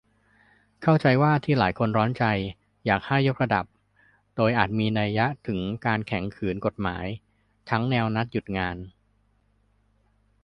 [0.81, 2.23] เข้าใจว่าที่หลายคนร้อนใจ
[2.85, 3.65] อยากให้ "ยกระดับ"
[4.35, 7.05] โดยอาจมีนัยถึงการแข็งขืนกฎหมาย
[7.69, 8.77] ทั้งแนวนัดหยุดงาน